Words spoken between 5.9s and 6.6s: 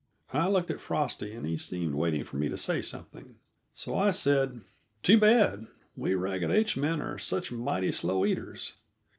we Ragged